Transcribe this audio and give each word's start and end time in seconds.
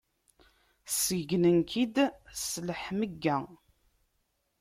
Ṣeggnen-k-id 1.01 1.95
s 2.41 2.49
leḥmegga. 2.67 3.37